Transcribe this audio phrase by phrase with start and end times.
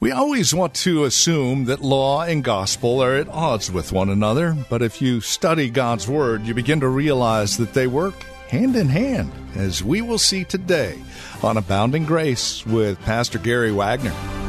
[0.00, 4.56] We always want to assume that law and gospel are at odds with one another,
[4.70, 8.14] but if you study God's Word, you begin to realize that they work
[8.48, 10.98] hand in hand, as we will see today
[11.42, 14.39] on Abounding Grace with Pastor Gary Wagner.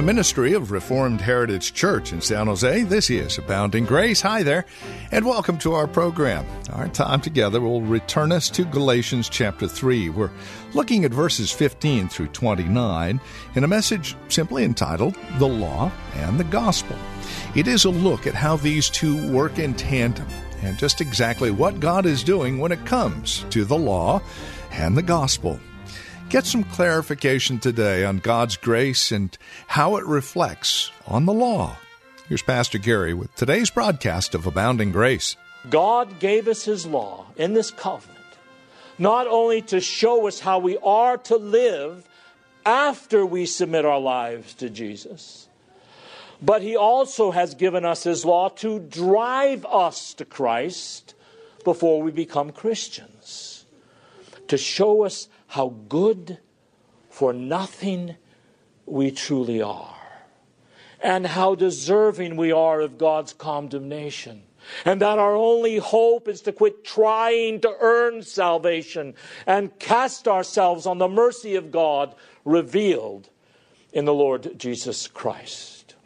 [0.00, 2.84] The ministry of Reformed Heritage Church in San Jose.
[2.84, 4.22] This is Abounding Grace.
[4.22, 4.64] Hi there,
[5.12, 6.46] and welcome to our program.
[6.72, 10.08] Our time together will return us to Galatians chapter 3.
[10.08, 10.30] We're
[10.72, 13.20] looking at verses 15 through 29
[13.54, 16.96] in a message simply entitled The Law and the Gospel.
[17.54, 20.28] It is a look at how these two work in tandem
[20.62, 24.22] and just exactly what God is doing when it comes to the law
[24.70, 25.60] and the gospel.
[26.30, 29.36] Get some clarification today on God's grace and
[29.66, 31.76] how it reflects on the law.
[32.28, 35.34] Here's Pastor Gary with today's broadcast of Abounding Grace.
[35.68, 38.16] God gave us His law in this covenant,
[38.96, 42.08] not only to show us how we are to live
[42.64, 45.48] after we submit our lives to Jesus,
[46.40, 51.14] but He also has given us His law to drive us to Christ
[51.64, 53.64] before we become Christians,
[54.46, 56.38] to show us how good
[57.08, 58.14] for nothing
[58.86, 59.96] we truly are,
[61.02, 64.42] and how deserving we are of God's condemnation,
[64.84, 69.12] and that our only hope is to quit trying to earn salvation
[69.44, 72.14] and cast ourselves on the mercy of God
[72.44, 73.28] revealed
[73.92, 75.96] in the Lord Jesus Christ.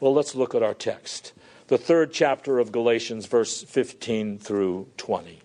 [0.00, 1.32] Well, let's look at our text,
[1.68, 5.43] the third chapter of Galatians, verse 15 through 20.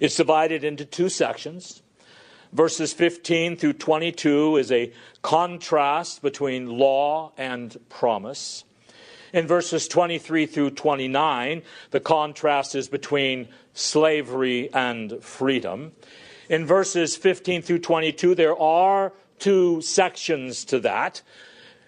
[0.00, 1.82] It's divided into two sections.
[2.52, 4.92] Verses 15 through 22 is a
[5.22, 8.64] contrast between law and promise.
[9.32, 15.92] In verses 23 through 29, the contrast is between slavery and freedom.
[16.48, 21.20] In verses 15 through 22, there are two sections to that.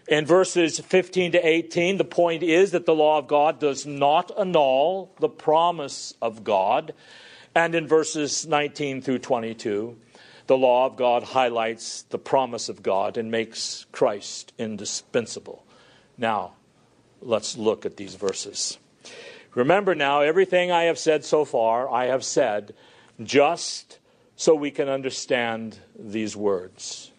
[0.06, 4.30] In verses 15 to 18, the point is that the law of God does not
[4.36, 6.92] annul the promise of God.
[7.54, 9.96] And in verses 19 through 22,
[10.46, 15.64] the law of God highlights the promise of God and makes Christ indispensable.
[16.16, 16.52] Now,
[17.20, 18.78] let's look at these verses.
[19.54, 22.74] Remember now, everything I have said so far, I have said
[23.22, 23.98] just
[24.36, 27.10] so we can understand these words.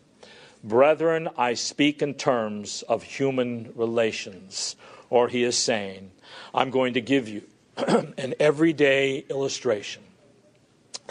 [0.64, 4.76] Brethren, I speak in terms of human relations.
[5.10, 6.12] Or he is saying,
[6.54, 7.44] I'm going to give you
[7.78, 10.04] an everyday illustration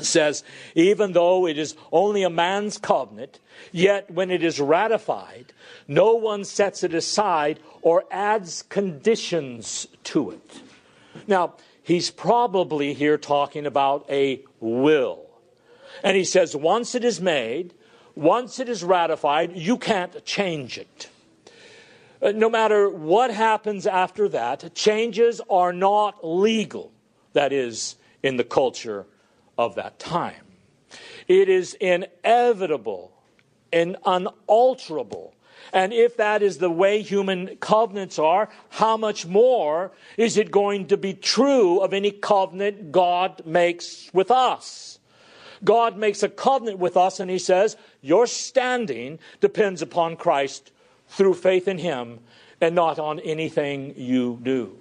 [0.05, 0.43] says,
[0.75, 3.39] even though it is only a man's covenant,
[3.73, 5.53] yet when it is ratified,
[5.89, 10.63] no one sets it aside or adds conditions to it.
[11.27, 15.27] Now, he's probably here talking about a will.
[16.03, 17.75] And he says, once it is made,
[18.15, 21.09] once it is ratified, you can't change it.
[22.23, 26.93] Uh, no matter what happens after that, changes are not legal.
[27.33, 29.07] That is, in the culture
[29.61, 30.47] of that time.
[31.29, 33.13] It is inevitable
[33.71, 35.35] and unalterable.
[35.73, 40.87] And if that is the way human covenants are, how much more is it going
[40.87, 44.99] to be true of any covenant God makes with us?
[45.63, 50.73] God makes a covenant with us, and He says, Your standing depends upon Christ
[51.07, 52.21] through faith in Him
[52.63, 54.79] and not on anything you do.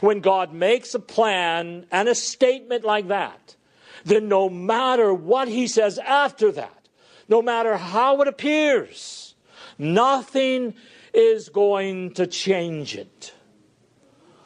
[0.00, 3.56] When God makes a plan and a statement like that,
[4.04, 6.88] then no matter what he says after that,
[7.28, 9.34] no matter how it appears,
[9.78, 10.74] nothing
[11.12, 13.34] is going to change it.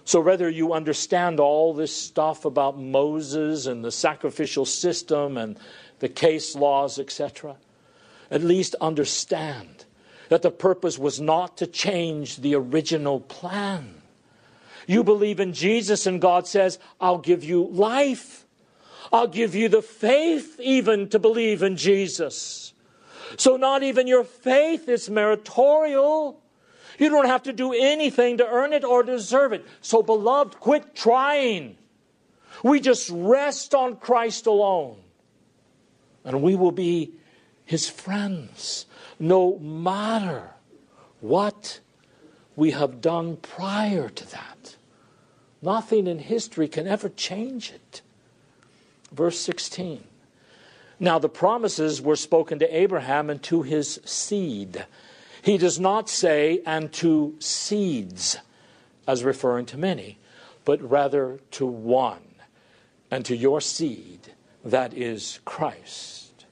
[0.05, 5.59] So, whether you understand all this stuff about Moses and the sacrificial system and
[6.01, 7.57] the case laws, etc.,
[8.31, 9.85] at least understand
[10.29, 14.03] that the purpose was not to change the original plan.
[14.87, 18.47] You believe in Jesus, and God says, I'll give you life.
[19.13, 22.73] I'll give you the faith even to believe in Jesus.
[23.37, 26.41] So, not even your faith is meritorial.
[26.99, 29.67] You don't have to do anything to earn it or deserve it.
[29.81, 31.77] So, beloved, quit trying.
[32.63, 34.99] We just rest on Christ alone.
[36.25, 37.13] And we will be
[37.65, 38.87] his friends
[39.19, 40.51] no matter
[41.21, 41.81] what
[42.57, 44.77] we have done prior to that.
[45.61, 48.03] Nothing in history can ever change it.
[49.13, 50.05] Verse 16.
[50.99, 54.87] Now, the promises were spoken to Abraham and to his seed.
[55.43, 58.39] He does not say, and to seeds,
[59.07, 60.19] as referring to many,
[60.65, 62.23] but rather to one,
[63.11, 64.33] and to your seed,
[64.65, 66.47] that is Christ.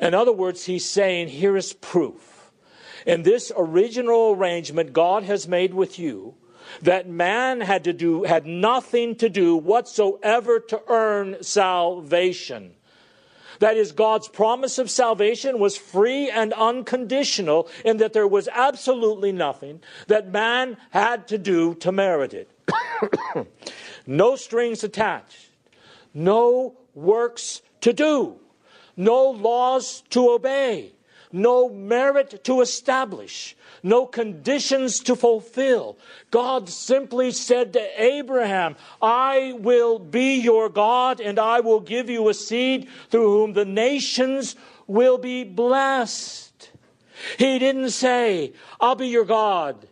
[0.00, 2.50] In other words, he's saying, here is proof.
[3.06, 6.34] In this original arrangement God has made with you,
[6.82, 12.74] that man had to do had nothing to do whatsoever to earn salvation.
[13.60, 19.32] That is, God's promise of salvation was free and unconditional in that there was absolutely
[19.32, 22.50] nothing that man had to do to merit it.
[24.06, 25.50] no strings attached,
[26.12, 28.36] no works to do,
[28.96, 30.93] no laws to obey,
[31.34, 35.98] no merit to establish, no conditions to fulfill.
[36.30, 42.28] God simply said to Abraham, I will be your God and I will give you
[42.28, 44.54] a seed through whom the nations
[44.86, 46.70] will be blessed.
[47.36, 49.88] He didn't say, I'll be your God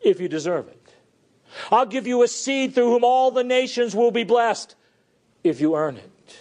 [0.00, 0.74] if you deserve it.
[1.72, 4.76] I'll give you a seed through whom all the nations will be blessed
[5.42, 6.38] if you earn it.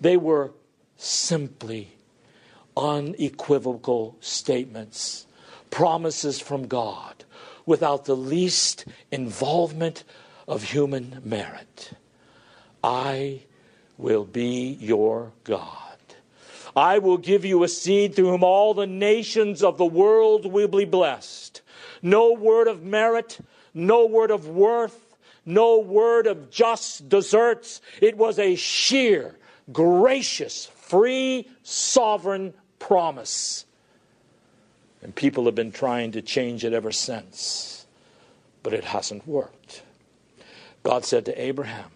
[0.00, 0.52] They were
[0.96, 1.97] simply
[2.78, 5.26] unequivocal statements
[5.70, 7.24] promises from God
[7.66, 10.04] without the least involvement
[10.46, 11.90] of human merit.
[12.82, 13.42] I
[13.98, 15.74] will be your God.
[16.74, 20.68] I will give you a seed through whom all the nations of the world will
[20.68, 21.60] be blessed.
[22.00, 23.38] No word of merit,
[23.74, 27.80] no word of worth, no word of just deserts.
[28.00, 29.34] It was a sheer,
[29.72, 33.64] gracious, free, sovereign promise
[35.02, 37.86] and people have been trying to change it ever since,
[38.62, 39.82] but it hasn't worked.
[40.82, 41.90] God said to Abraham,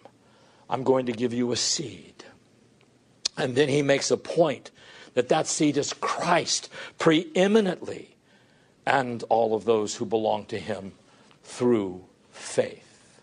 [0.69, 2.23] I'm going to give you a seed.
[3.37, 4.71] And then he makes a point
[5.15, 8.15] that that seed is Christ preeminently
[8.85, 10.93] and all of those who belong to him
[11.43, 13.21] through faith.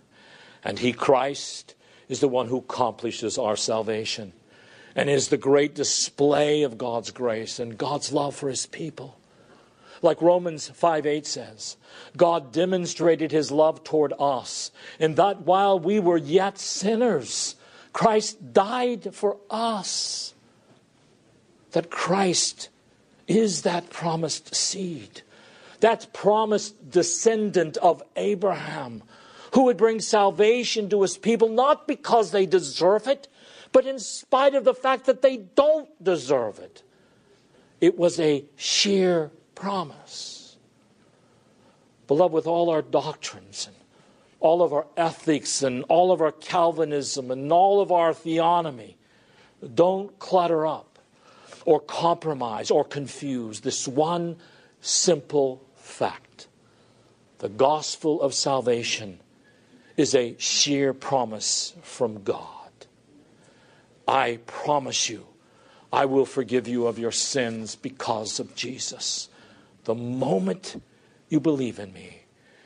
[0.63, 1.75] And he, Christ,
[2.09, 4.33] is the one who accomplishes our salvation
[4.95, 9.17] and is the great display of God's grace and God's love for his people.
[10.03, 11.77] Like Romans 5 8 says,
[12.17, 17.57] God demonstrated his love toward us, in that while we were yet sinners,
[17.93, 20.35] Christ died for us.
[21.73, 22.69] That Christ
[23.29, 25.23] is that promised seed,
[25.81, 29.03] that promised descendant of Abraham,
[29.53, 33.29] who would bring salvation to his people, not because they deserve it,
[33.73, 36.83] but in spite of the fact that they don't deserve it.
[37.81, 40.57] It was a sheer promise.
[42.07, 43.77] Beloved, with all our doctrines and
[44.41, 48.95] all of our ethics and all of our Calvinism and all of our theonomy,
[49.75, 50.99] don't clutter up
[51.65, 54.37] or compromise or confuse this one
[54.81, 56.49] simple fact.
[57.39, 59.21] The gospel of salvation
[59.97, 62.60] is a sheer promise from God.
[64.11, 65.25] I promise you,
[65.93, 69.29] I will forgive you of your sins because of Jesus
[69.85, 70.83] the moment
[71.29, 72.23] you believe in me.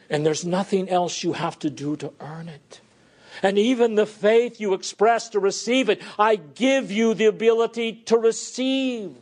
[0.08, 2.80] And there's nothing else you have to do to earn it.
[3.42, 8.16] And even the faith you express to receive it, I give you the ability to
[8.16, 9.12] receive.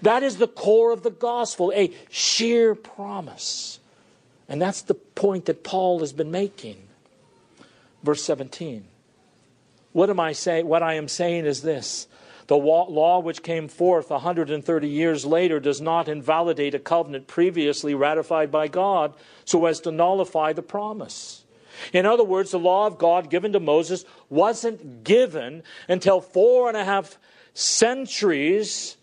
[0.00, 3.78] That is the core of the gospel, a sheer promise.
[4.48, 6.78] And that's the point that Paul has been making.
[8.02, 8.84] Verse 17.
[9.92, 10.66] What am I saying?
[10.66, 12.06] What I am saying is this
[12.46, 18.50] the law which came forth 130 years later does not invalidate a covenant previously ratified
[18.50, 21.44] by God so as to nullify the promise.
[21.92, 26.76] In other words, the law of God given to Moses wasn't given until four and
[26.76, 27.18] a half
[27.54, 28.96] centuries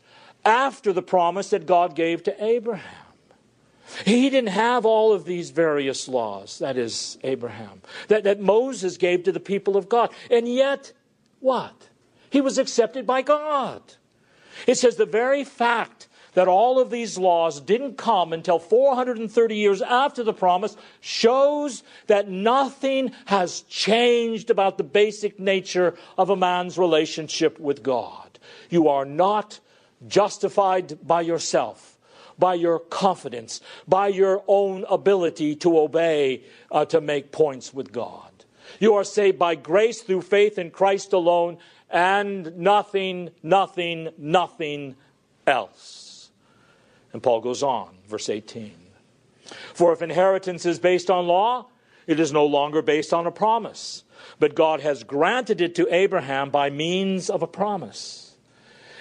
[0.43, 3.06] after the promise that God gave to Abraham.
[4.05, 9.23] He didn't have all of these various laws, that is, Abraham, that, that Moses gave
[9.23, 10.11] to the people of God.
[10.29, 10.93] And yet,
[11.39, 11.89] what?
[12.29, 13.81] He was accepted by God.
[14.65, 19.81] It says the very fact that all of these laws didn't come until 430 years
[19.81, 26.77] after the promise shows that nothing has changed about the basic nature of a man's
[26.77, 28.37] relationship with God.
[28.69, 29.59] You are not
[30.07, 31.96] justified by yourself,
[32.37, 38.31] by your confidence, by your own ability to obey, uh, to make points with God.
[38.79, 41.57] You are saved by grace through faith in Christ alone
[41.89, 44.95] and nothing, nothing, nothing
[45.45, 46.29] else.
[47.13, 48.73] And Paul goes on, verse 18.
[49.73, 51.67] For if inheritance is based on law,
[52.05, 54.03] it is no longer based on a promise,
[54.39, 58.36] but God has granted it to Abraham by means of a promise.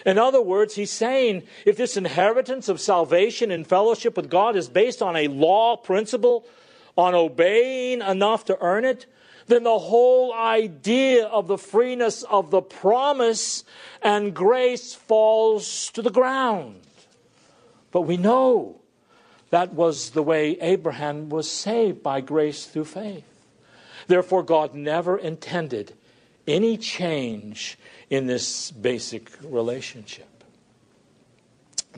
[0.07, 4.69] In other words, he's saying if this inheritance of salvation and fellowship with God is
[4.69, 6.47] based on a law principle,
[6.97, 9.07] on obeying enough to earn it,
[9.49, 13.65] then the whole idea of the freeness of the promise
[14.01, 16.81] and grace falls to the ground.
[17.91, 18.81] But we know
[19.51, 23.25] that was the way Abraham was saved by grace through faith.
[24.07, 25.95] Therefore, God never intended
[26.47, 27.77] any change
[28.11, 30.29] in this basic relationship.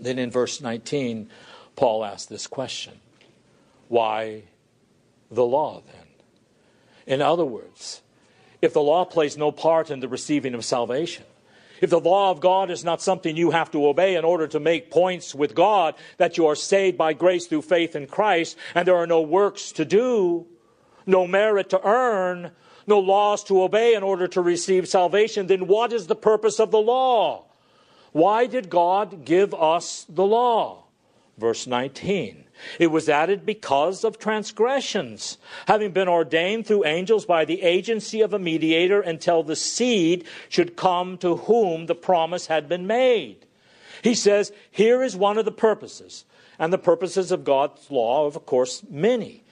[0.00, 1.28] Then in verse 19,
[1.76, 2.94] Paul asks this question
[3.88, 4.44] Why
[5.30, 6.06] the law then?
[7.06, 8.02] In other words,
[8.60, 11.24] if the law plays no part in the receiving of salvation,
[11.80, 14.58] if the law of God is not something you have to obey in order to
[14.58, 18.86] make points with God, that you are saved by grace through faith in Christ, and
[18.86, 20.46] there are no works to do,
[21.06, 22.50] no merit to earn,
[22.88, 26.70] no laws to obey in order to receive salvation, then what is the purpose of
[26.70, 27.44] the law?
[28.12, 30.84] Why did God give us the law?
[31.36, 32.44] Verse 19.
[32.80, 38.34] It was added because of transgressions, having been ordained through angels by the agency of
[38.34, 43.46] a mediator until the seed should come to whom the promise had been made.
[44.02, 46.24] He says, here is one of the purposes.
[46.58, 49.44] And the purposes of God's law are, of course, many.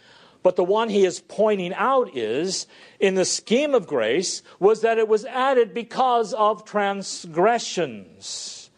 [0.46, 2.68] But the one he is pointing out is,
[3.00, 8.70] in the scheme of grace, was that it was added because of transgressions.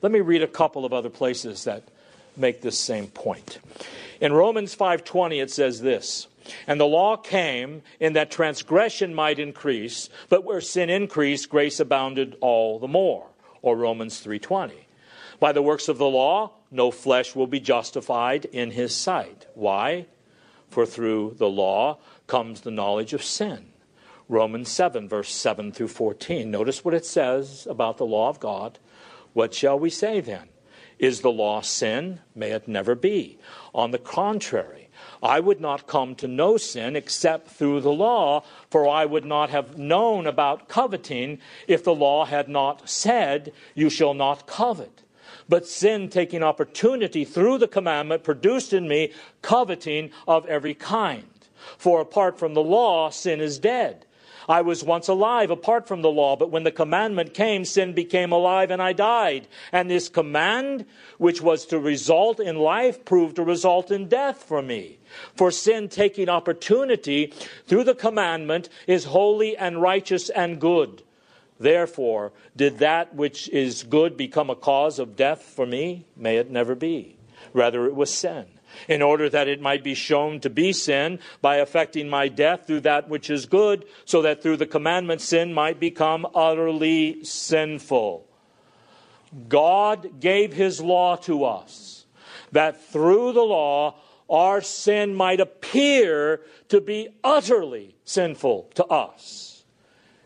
[0.00, 1.82] Let me read a couple of other places that
[2.38, 3.58] make this same point.
[4.18, 6.26] In Romans 5:20 it says this,
[6.66, 12.34] and the law came in that transgression might increase, but where sin increased, grace abounded
[12.40, 13.26] all the more.
[13.60, 14.86] Or Romans 3:20.
[15.38, 19.44] By the works of the law, no flesh will be justified in his sight.
[19.54, 20.06] Why?
[20.70, 23.66] For through the law comes the knowledge of sin.
[24.28, 26.48] Romans 7, verse 7 through 14.
[26.48, 28.78] Notice what it says about the law of God.
[29.32, 30.48] What shall we say then?
[31.00, 32.20] Is the law sin?
[32.34, 33.38] May it never be.
[33.74, 34.88] On the contrary,
[35.22, 39.50] I would not come to know sin except through the law, for I would not
[39.50, 45.02] have known about coveting if the law had not said, You shall not covet.
[45.50, 51.24] But sin, taking opportunity through the commandment, produced in me coveting of every kind.
[51.76, 54.06] For apart from the law, sin is dead.
[54.48, 58.30] I was once alive apart from the law, but when the commandment came, sin became
[58.30, 59.48] alive and I died.
[59.72, 60.86] And this command,
[61.18, 64.98] which was to result in life, proved to result in death for me.
[65.34, 67.32] For sin taking opportunity
[67.66, 71.02] through the commandment is holy and righteous and good.
[71.60, 76.06] Therefore, did that which is good become a cause of death for me?
[76.16, 77.18] May it never be.
[77.52, 78.46] Rather, it was sin
[78.88, 82.80] in order that it might be shown to be sin by affecting my death through
[82.80, 88.26] that which is good, so that through the commandment sin might become utterly sinful.
[89.48, 92.06] God gave his law to us,
[92.52, 93.96] that through the law
[94.30, 99.64] our sin might appear to be utterly sinful to us.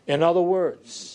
[0.07, 1.14] In other words,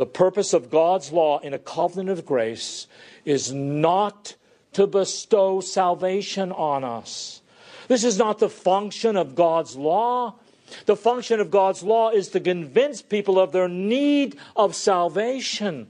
[0.00, 2.86] the purpose of God's law in a covenant of grace
[3.26, 4.34] is not
[4.72, 7.42] to bestow salvation on us.
[7.86, 10.36] This is not the function of God's law.
[10.86, 15.88] The function of God's law is to convince people of their need of salvation.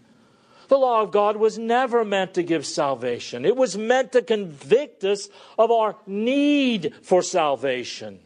[0.67, 5.05] The law of God was never meant to give salvation, it was meant to convict
[5.05, 8.19] us of our need for salvation.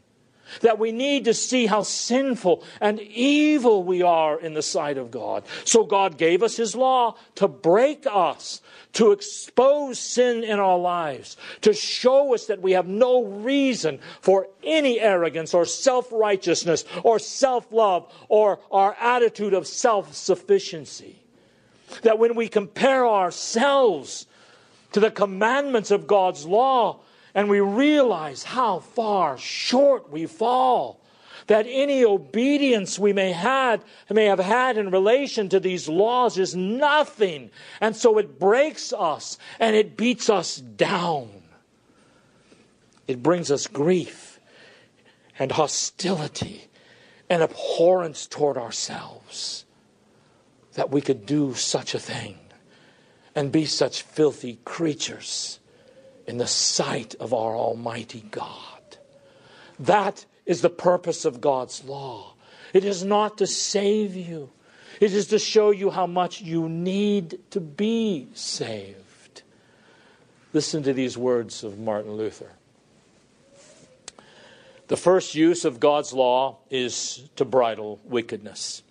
[0.61, 5.11] That we need to see how sinful and evil we are in the sight of
[5.11, 5.45] God.
[5.65, 8.61] So God gave us His law to break us
[8.95, 14.49] to expose sin in our lives, to show us that we have no reason for
[14.63, 21.21] any arrogance or self righteousness or self love or our attitude of self sufficiency.
[22.03, 24.27] That when we compare ourselves
[24.93, 27.01] to the commandments of God's law
[27.35, 31.01] and we realize how far short we fall,
[31.49, 36.55] that any obedience we may had may have had in relation to these laws is
[36.55, 37.51] nothing.
[37.81, 41.29] And so it breaks us and it beats us down.
[43.07, 44.41] It brings us grief
[45.39, 46.69] and hostility
[47.29, 49.65] and abhorrence toward ourselves
[50.75, 52.39] that we could do such a thing
[53.35, 55.59] and be such filthy creatures
[56.27, 58.99] in the sight of our Almighty God.
[59.79, 62.35] That is the purpose of God's law.
[62.73, 64.51] It is not to save you,
[65.01, 69.43] it is to show you how much you need to be saved.
[70.53, 72.53] Listen to these words of Martin Luther.
[74.87, 78.83] The first use of God's law is to bridle wickedness.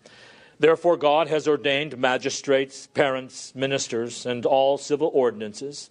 [0.59, 5.89] Therefore, God has ordained magistrates, parents, ministers, and all civil ordinances,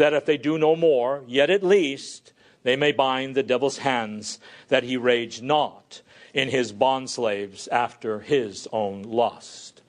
[0.00, 4.38] that if they do no more, yet at least they may bind the devil's hands,
[4.68, 6.00] that he rage not
[6.32, 9.82] in his bondslaves after his own lust.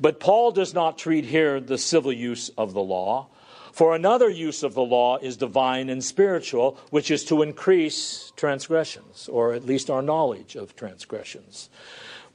[0.00, 3.26] But Paul does not treat here the civil use of the law,
[3.72, 9.28] for another use of the law is divine and spiritual, which is to increase transgressions,
[9.28, 11.70] or at least our knowledge of transgressions.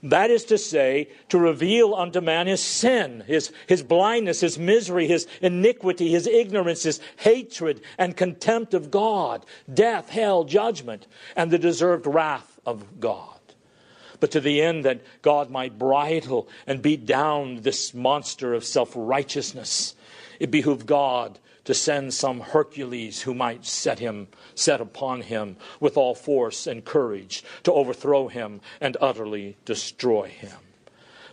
[0.06, 5.08] That is to say, to reveal unto man his sin, his, his blindness, his misery,
[5.08, 9.44] his iniquity, his ignorance, his hatred and contempt of God,
[9.74, 13.40] death, hell, judgment, and the deserved wrath of God.
[14.20, 18.94] But to the end that God might bridle and beat down this monster of self
[18.96, 19.96] righteousness,
[20.40, 25.98] it behooved God to send some Hercules who might set him, set upon him with
[25.98, 30.58] all force and courage to overthrow him and utterly destroy him.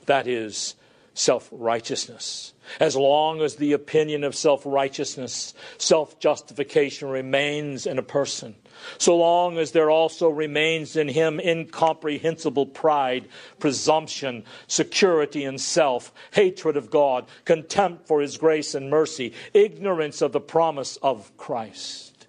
[0.07, 0.75] That is
[1.14, 2.52] self righteousness.
[2.81, 8.54] As long as the opinion of self righteousness, self justification remains in a person,
[8.99, 13.28] so long as there also remains in him incomprehensible pride,
[13.59, 20.33] presumption, security in self, hatred of God, contempt for his grace and mercy, ignorance of
[20.33, 22.26] the promise of Christ.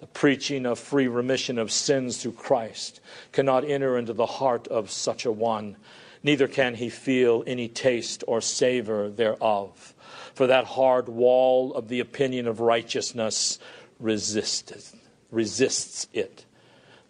[0.00, 3.00] The preaching of free remission of sins through Christ
[3.32, 5.76] cannot enter into the heart of such a one,
[6.22, 9.94] neither can he feel any taste or savor thereof.
[10.34, 13.58] For that hard wall of the opinion of righteousness
[13.98, 14.94] resisteth
[15.30, 16.44] resists it.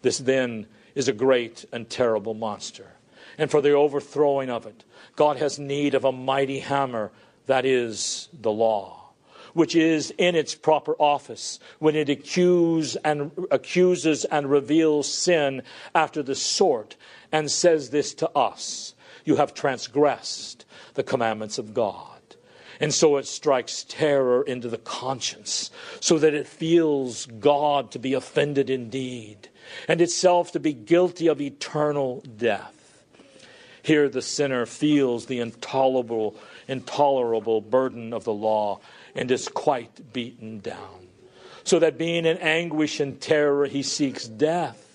[0.03, 2.87] This then is a great and terrible monster.
[3.39, 4.85] And for the overthrowing of it,
[5.17, 7.11] God has need of a mighty hammer,
[7.47, 9.11] that is the law,
[9.55, 15.63] which is in its proper office when it accuse and, accuses and reveals sin
[15.95, 16.97] after the sort
[17.33, 18.95] and says this to us
[19.31, 20.65] You have transgressed
[20.95, 22.19] the commandments of God.
[22.81, 28.13] And so it strikes terror into the conscience, so that it feels God to be
[28.13, 29.49] offended indeed,
[29.87, 33.05] and itself to be guilty of eternal death.
[33.85, 36.35] Here the sinner feels the intolerable,
[36.67, 38.81] intolerable burden of the law
[39.15, 41.07] and is quite beaten down.
[41.63, 44.90] So that being in anguish and terror, he seeks death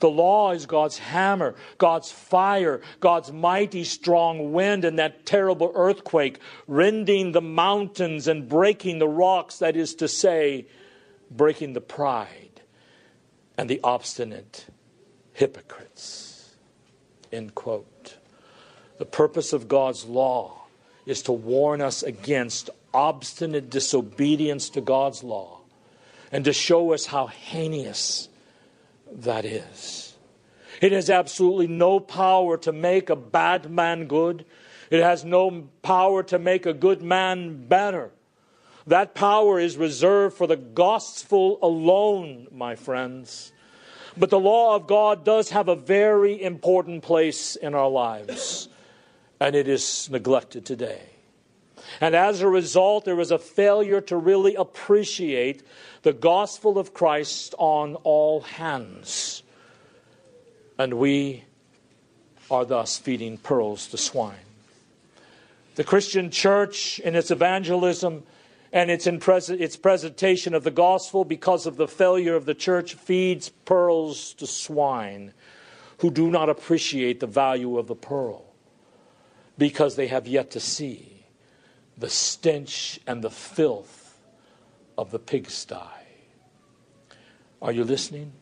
[0.00, 6.40] the law is God's hammer, God's fire, God's mighty strong wind, and that terrible earthquake
[6.66, 10.66] rending the mountains and breaking the rocks, that is to say,
[11.30, 12.60] breaking the pride
[13.56, 14.66] and the obstinate
[15.34, 16.56] hypocrites.
[17.30, 18.16] End quote.
[18.98, 20.64] The purpose of God's law
[21.06, 25.60] is to warn us against obstinate disobedience to God's law
[26.32, 28.29] and to show us how heinous
[29.12, 30.14] that is.
[30.80, 34.46] It has absolutely no power to make a bad man good.
[34.90, 38.12] It has no power to make a good man better.
[38.86, 43.52] That power is reserved for the gospel alone, my friends.
[44.16, 48.68] But the law of God does have a very important place in our lives,
[49.38, 51.02] and it is neglected today.
[52.00, 55.62] And as a result, there is a failure to really appreciate
[56.02, 59.42] the gospel of Christ on all hands.
[60.78, 61.44] And we
[62.50, 64.36] are thus feeding pearls to swine.
[65.74, 68.24] The Christian church, in its evangelism
[68.72, 72.94] and its, pres- its presentation of the gospel, because of the failure of the church,
[72.94, 75.32] feeds pearls to swine
[75.98, 78.44] who do not appreciate the value of the pearl
[79.58, 81.19] because they have yet to see
[82.00, 84.18] the stench and the filth
[84.96, 85.76] of the pigsty.
[87.60, 88.32] Are you listening?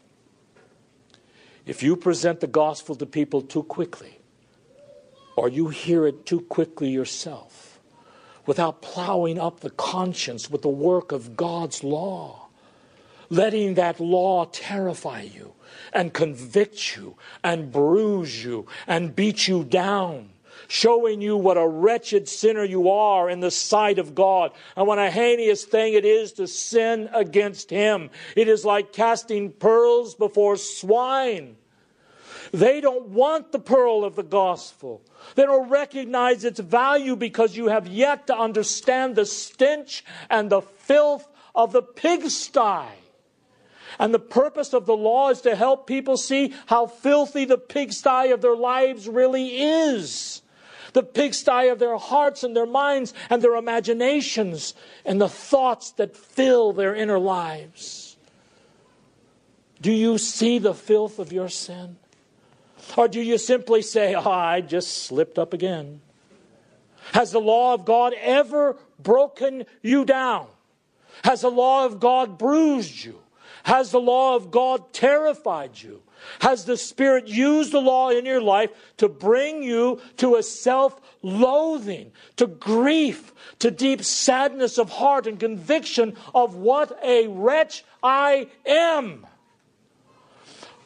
[1.66, 4.20] If you present the gospel to people too quickly,
[5.36, 7.80] or you hear it too quickly yourself,
[8.46, 12.48] without plowing up the conscience with the work of God's law,
[13.28, 15.52] letting that law terrify you
[15.92, 20.30] and convict you and bruise you and beat you down
[20.68, 24.98] showing you what a wretched sinner you are in the sight of God, and what
[24.98, 28.10] a heinous thing it is to sin against Him.
[28.36, 31.56] It is like casting pearls before swine.
[32.52, 35.02] They don't want the pearl of the gospel.
[35.34, 40.62] They don't recognize its value because you have yet to understand the stench and the
[40.62, 42.86] filth of the pigsty.
[43.98, 48.30] And the purpose of the law is to help people see how filthy the pigsty
[48.30, 50.42] of their lives really is.
[50.92, 54.74] The pigsty of their hearts and their minds and their imaginations
[55.04, 58.16] and the thoughts that fill their inner lives.
[59.80, 61.96] Do you see the filth of your sin?
[62.96, 66.00] Or do you simply say, oh, I just slipped up again?
[67.12, 70.46] Has the law of God ever broken you down?
[71.24, 73.20] Has the law of God bruised you?
[73.64, 76.02] Has the law of God terrified you?
[76.40, 81.00] Has the Spirit used the law in your life to bring you to a self
[81.22, 88.48] loathing, to grief, to deep sadness of heart and conviction of what a wretch I
[88.66, 89.26] am?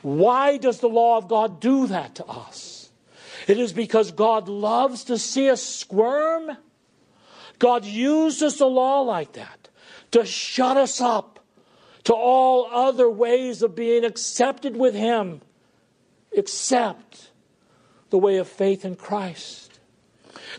[0.02, 2.90] Why does the law of God do that to us?
[3.46, 6.56] It is because God loves to see us squirm.
[7.58, 9.68] God uses the law like that
[10.12, 11.31] to shut us up
[12.04, 15.40] to all other ways of being accepted with Him,
[16.32, 17.30] except
[18.10, 19.62] the way of faith in Christ.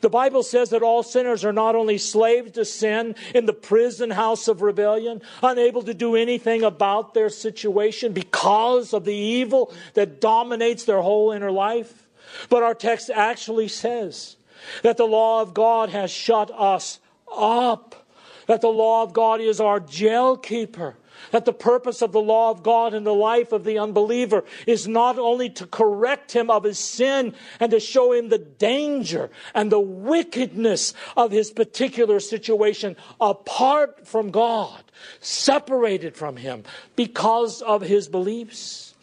[0.01, 4.09] The Bible says that all sinners are not only slaves to sin in the prison
[4.09, 10.19] house of rebellion, unable to do anything about their situation because of the evil that
[10.19, 12.07] dominates their whole inner life,
[12.49, 14.35] but our text actually says
[14.81, 16.99] that the law of God has shut us
[17.35, 18.07] up,
[18.47, 20.95] that the law of God is our jail keeper
[21.31, 24.87] that the purpose of the law of God in the life of the unbeliever is
[24.87, 29.71] not only to correct him of his sin and to show him the danger and
[29.71, 34.83] the wickedness of his particular situation apart from God,
[35.19, 36.63] separated from him
[36.95, 38.93] because of his beliefs.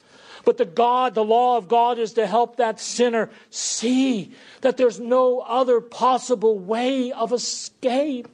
[0.45, 4.99] But the God, the law of God is to help that sinner see that there's
[4.99, 8.29] no other possible way of escape.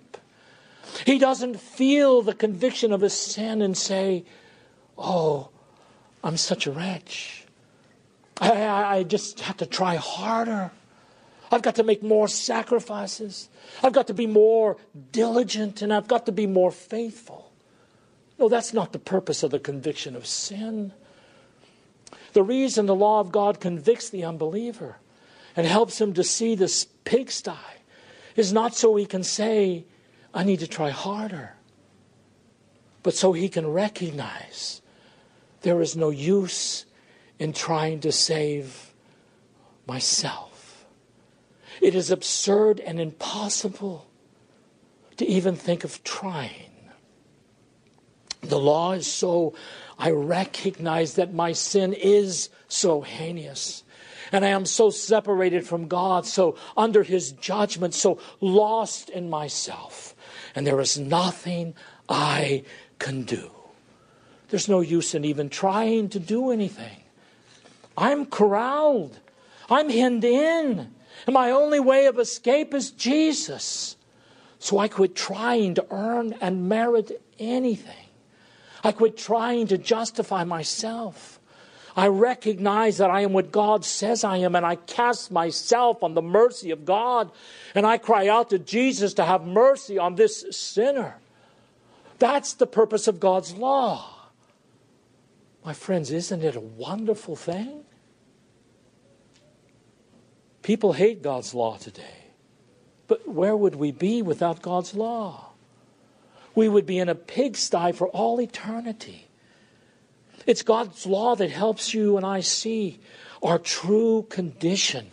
[1.05, 4.25] He doesn't feel the conviction of his sin and say,
[4.99, 5.51] Oh,
[6.25, 7.45] I'm such a wretch.
[8.41, 10.71] I, I, I, just have to try harder.
[11.51, 13.49] I've got to make more sacrifices.
[13.83, 14.77] I've got to be more
[15.13, 17.53] diligent and I've got to be more faithful.
[18.39, 20.93] No, that's not the purpose of the conviction of sin.
[22.33, 24.97] The reason the law of God convicts the unbeliever
[25.57, 27.53] and helps him to see this pigsty
[28.35, 29.87] is not so he can say,
[30.37, 31.55] I need to try harder.
[33.03, 34.83] But so he can recognize
[35.63, 36.85] there is no use
[37.39, 38.93] in trying to save
[39.87, 40.85] myself.
[41.81, 44.09] It is absurd and impossible
[45.17, 46.91] to even think of trying.
[48.43, 49.55] The law is so,
[49.99, 53.85] I recognize that my sin is so heinous.
[54.33, 60.16] And I am so separated from God, so under His judgment, so lost in myself
[60.57, 61.75] and there is nothing
[62.09, 62.65] I
[62.99, 63.51] can do.
[64.49, 67.03] There's no use in even trying to do anything.
[67.97, 69.19] I'm corralled,
[69.71, 70.93] I'm hemmed in,
[71.27, 73.97] and my only way of escape is Jesus.
[74.59, 77.93] So I quit trying to earn and merit anything.
[78.83, 81.39] I quit trying to justify myself.
[81.97, 86.13] I recognize that I am what God says I am, and I cast myself on
[86.13, 87.33] the mercy of God
[87.75, 91.17] and I cry out to Jesus to have mercy on this sinner.
[92.19, 94.13] That's the purpose of God's law.
[95.65, 97.85] My friends, isn't it a wonderful thing?
[100.63, 102.27] People hate God's law today.
[103.09, 105.51] But where would we be without God's law?
[106.55, 109.26] We would be in a pigsty for all eternity.
[110.47, 113.01] It's God's law that helps you and I see
[113.43, 115.11] our true condition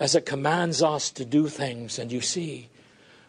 [0.00, 2.68] as it commands us to do things, and you see,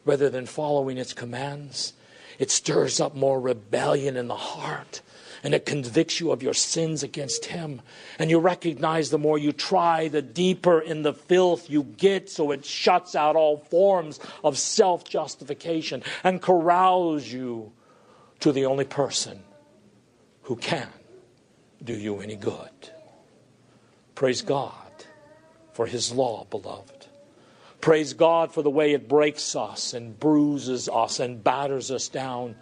[0.04, 1.94] rather than following its commands,
[2.40, 5.02] it stirs up more rebellion in the heart.
[5.44, 7.82] And it convicts you of your sins against Him.
[8.18, 12.52] And you recognize the more you try, the deeper in the filth you get, so
[12.52, 17.72] it shuts out all forms of self justification and corrals you
[18.40, 19.44] to the only person
[20.42, 20.90] who can
[21.84, 22.70] do you any good.
[24.16, 24.74] Praise God
[25.74, 27.08] for his law, beloved.
[27.82, 32.56] Praise God for the way it breaks us and bruises us and batters us down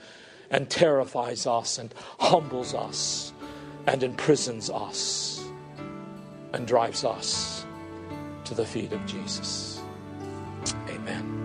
[0.52, 3.34] and terrifies us and humbles us
[3.88, 5.44] and imprisons us
[6.54, 7.66] and drives us
[8.44, 9.82] to the feet of Jesus.
[10.90, 11.45] Amen.